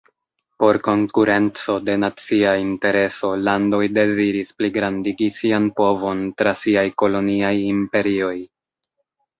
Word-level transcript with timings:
Por 0.61 0.77
konkurenco 0.85 1.75
de 1.89 1.97
nacia 2.03 2.55
intereso, 2.63 3.31
landoj 3.49 3.83
deziris 3.99 4.51
pligrandigi 4.63 5.31
sian 5.39 5.69
povon 5.83 6.27
tra 6.43 6.57
siaj 6.65 6.87
koloniaj 7.05 7.55
imperioj. 7.71 8.37